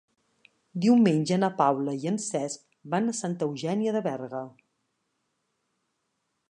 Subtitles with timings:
[0.85, 2.65] Diumenge na Paula i en Cesc
[2.95, 4.43] van a Santa Eugènia de Berga.